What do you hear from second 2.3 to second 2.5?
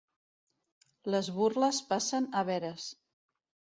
a